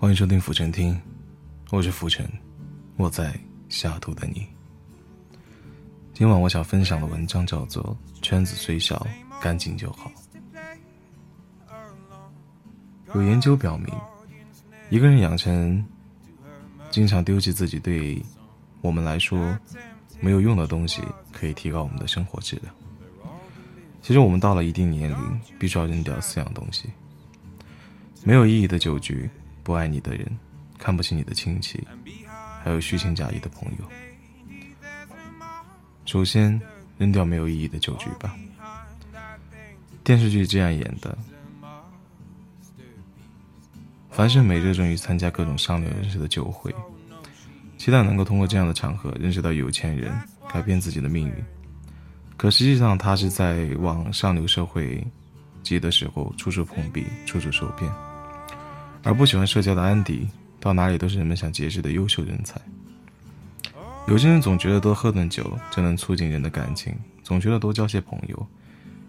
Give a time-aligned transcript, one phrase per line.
[0.00, 0.96] 欢迎收听浮沉听，
[1.72, 2.24] 我是浮沉，
[2.96, 3.36] 我在
[3.68, 4.46] 下图等你。
[6.14, 7.82] 今晚我想分享的文章叫做
[8.22, 9.04] 《圈子虽小，
[9.40, 10.08] 干净就好》。
[13.12, 13.92] 有研究表明，
[14.88, 15.84] 一个人养成
[16.92, 18.22] 经常丢弃自己对
[18.80, 19.58] 我们来说
[20.20, 21.02] 没有用的东西，
[21.32, 22.72] 可以提高我们的生活质量。
[24.00, 26.88] 其实我们到了一定年龄，必须要扔掉四样东西：
[28.22, 29.28] 没有意义的酒局。
[29.68, 30.26] 不爱你的人，
[30.78, 31.86] 看不起你的亲戚，
[32.64, 33.84] 还有虚情假意的朋友。
[36.06, 36.58] 首先，
[36.96, 38.34] 扔掉没有意义的酒局吧。
[40.02, 41.18] 电视剧这样演的：
[44.08, 46.74] 樊胜美热衷于参加各种上流人士的酒会，
[47.76, 50.18] 期待能够通过这样的场合认识到有钱人，
[50.50, 51.34] 改变自己的命运。
[52.38, 55.06] 可实际上，他是在往上流社会
[55.62, 57.92] 挤的时候，处处碰壁，处处受骗。
[59.08, 60.28] 而不喜欢社交的安迪，
[60.60, 62.60] 到哪里都是人们想结识的优秀人才。
[64.06, 68.46] 有些人总觉得多喝顿酒就能促进人的感情，总觉得多交些朋友，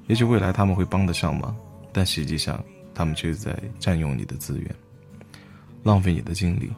[0.07, 1.53] 也许未来他们会帮得上忙，
[1.91, 2.63] 但实际上
[2.95, 4.73] 他们却在占用你的资源，
[5.83, 6.71] 浪费你的精力。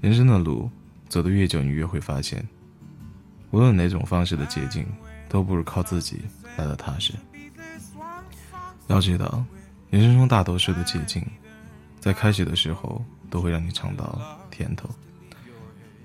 [0.00, 0.70] 人生的路
[1.10, 2.42] 走得越久，你越会发现，
[3.50, 4.86] 无论哪种方式的捷径，
[5.28, 6.22] 都不如靠自己
[6.56, 7.12] 来的踏实。
[8.86, 9.44] 要知道，
[9.90, 11.22] 人生中大多数的捷径。
[12.00, 14.18] 在开始的时候都会让你尝到
[14.50, 14.88] 甜头，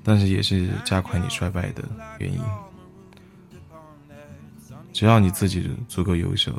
[0.04, 1.84] 但是也是加快你衰败的
[2.20, 2.40] 原因。
[4.92, 6.54] 只要你自己足够优秀，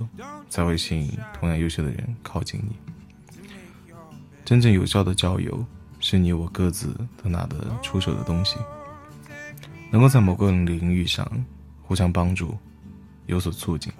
[0.48, 2.76] 才会吸引同样优秀的人靠近你。
[4.44, 5.64] 真正有效的交友，
[6.00, 8.56] 是你我各自都拿得出手的东西，
[9.90, 11.26] 能够在某个领域上
[11.82, 12.56] 互相帮助，
[13.26, 13.92] 有所促进。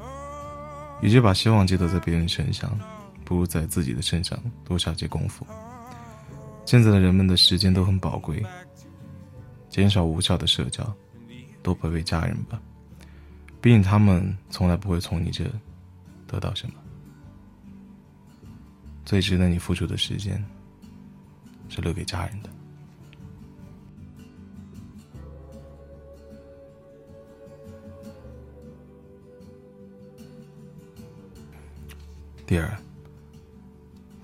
[1.00, 2.70] 与其把希望寄托在别人身上。
[3.26, 5.44] 不如在自己的身上多下些功夫。
[6.64, 8.40] 现在的人们的时间都很宝贵，
[9.68, 10.96] 减少无效的社交，
[11.60, 12.62] 多陪陪家人吧。
[13.60, 15.44] 毕竟他们从来不会从你这
[16.28, 16.74] 得到什么。
[19.04, 20.42] 最值得你付出的时间，
[21.68, 22.50] 是留给家人的。
[32.46, 32.76] 第二。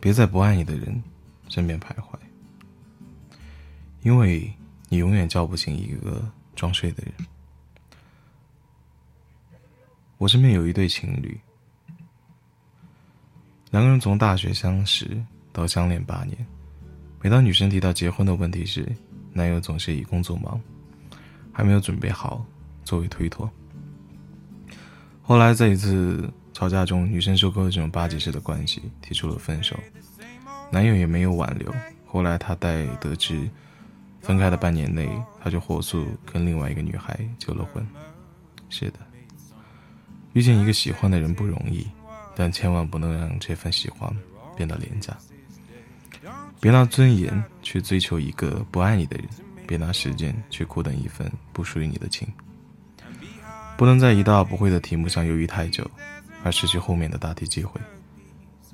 [0.02, 1.00] 别在不爱你的人
[1.48, 2.18] 身边徘徊，
[4.02, 4.52] 因为
[4.88, 7.14] 你永远叫不醒一个装睡的人。
[10.18, 11.38] 我身边有一对情侣，
[13.70, 16.36] 两个人从大学相识到相恋八年，
[17.20, 18.84] 每当女生提到结婚的问题时，
[19.32, 20.60] 男友总是以工作忙，
[21.52, 22.44] 还没有准备好
[22.82, 23.48] 作为推脱。
[25.22, 26.28] 后来在一次。
[26.52, 29.78] 吵架中，女生受够了这种巴结式的关系，提出了分手。
[30.70, 31.72] 男友也没有挽留。
[32.06, 33.48] 后来她待得知，
[34.20, 35.10] 分开的半年内，
[35.42, 37.86] 她就火速跟另外一个女孩结了婚。
[38.68, 38.98] 是的，
[40.32, 41.86] 遇见一个喜欢的人不容易，
[42.34, 44.10] 但千万不能让这份喜欢
[44.56, 45.16] 变得廉价。
[46.60, 49.26] 别拿尊严去追求一个不爱你的人，
[49.66, 52.26] 别拿时间去苦等一份不属于你的情。
[53.76, 55.90] 不能在一道不会的题目上犹豫太久。
[56.44, 57.80] 而失去后面的答题机会，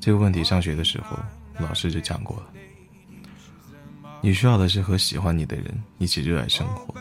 [0.00, 1.16] 这个问题上学的时候
[1.58, 2.46] 老师就讲过了。
[4.20, 6.94] 你需要的是和喜欢你的人一起热爱生活，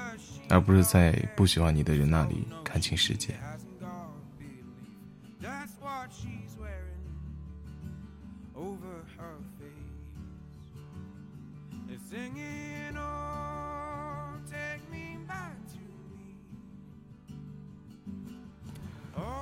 [0.49, 3.33] 而不是在不喜欢你的人那里看清世界。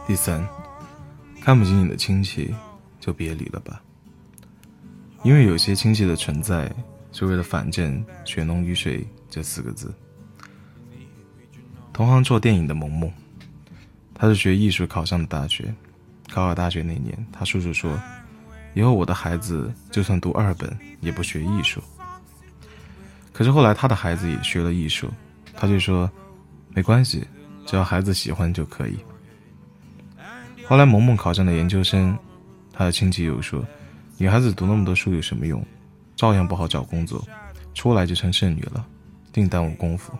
[0.07, 0.64] 第三。
[1.45, 2.51] 看不起你的亲戚，
[2.99, 3.79] 就别理了吧。
[5.21, 6.73] 因为有些亲戚的存在，
[7.11, 9.93] 是为了反正“血浓于水”这四个字。
[11.93, 13.13] 同行做电影的萌萌，
[14.15, 15.71] 他是学艺术考上的大学。
[16.31, 17.95] 考好大学那年，他叔叔说
[18.73, 21.79] ：“以后我的孩子就算读二本，也不学艺术。”
[23.31, 25.11] 可是后来他的孩子也学了艺术，
[25.53, 26.09] 他就说
[26.73, 27.23] ：“没关系，
[27.67, 28.97] 只要孩子喜欢就可以。”
[30.67, 32.17] 后来，萌萌考上了研究生，
[32.73, 33.63] 她的亲戚又说
[34.17, 35.63] ：“女孩子读那么多书有什么用？
[36.15, 37.23] 照样不好找工作，
[37.75, 38.83] 出来就成剩女了，
[39.31, 40.11] 定耽误功夫。”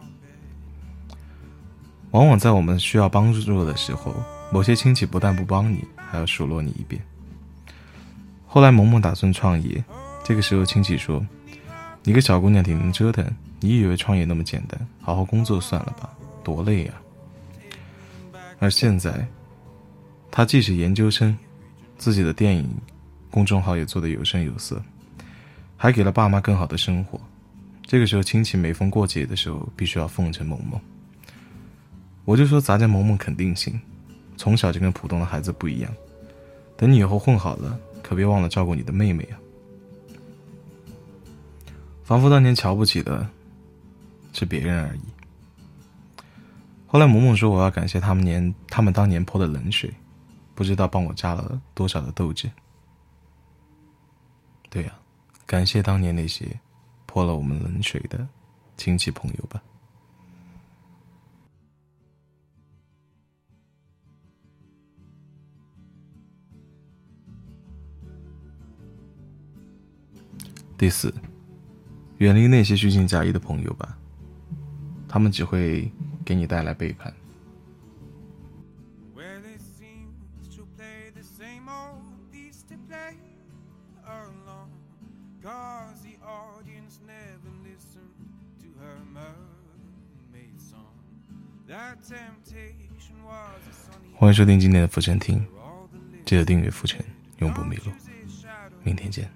[2.12, 4.14] 往往在我们需要帮助的时候，
[4.52, 7.02] 某些亲戚不但不帮你，还要数落你一遍。
[8.46, 9.84] 后来，萌萌打算创业，
[10.24, 11.26] 这个时候亲戚说
[12.04, 13.26] ：“你个小姑娘挺能折腾，
[13.60, 14.80] 你以为创业那么简单？
[15.02, 16.08] 好好工作算了吧，
[16.44, 16.94] 多累呀。”
[18.60, 19.28] 而现在。
[20.38, 21.34] 他既是研究生，
[21.98, 22.70] 自己的电影
[23.32, 24.84] 公众号也做得有声有色，
[25.78, 27.18] 还给了爸妈更好的生活。
[27.84, 30.78] 这个时候，亲戚每逢过节的时候，必须要奉承萌萌。
[32.26, 33.80] 我就说咱家萌萌肯定行，
[34.36, 35.90] 从小就跟普通的孩子不一样。
[36.76, 39.40] 等你以后混好了，可别忘了照顾你的妹妹啊！
[42.04, 43.26] 仿佛当年瞧不起的
[44.34, 45.00] 是别人而已。
[46.86, 49.90] 后来萌萌说：“我要感谢他们年他们当年泼的冷水，
[50.56, 52.50] 不知道帮我加了多少的斗志。”
[54.72, 54.98] 对呀，
[55.46, 56.60] 感谢当年那些
[57.06, 58.28] 泼了我们冷水的
[58.76, 59.62] 亲戚朋友吧。
[70.78, 71.14] 第四，
[72.18, 73.98] 远离那些虚情假意的朋友吧，
[75.08, 75.90] 他们只会
[76.26, 77.14] 给你带来背叛。
[94.18, 95.46] 欢迎收听今天的浮沉听，
[96.26, 97.04] 记得订阅浮沉，
[97.40, 97.92] 永不迷路。
[98.84, 99.30] 明天见。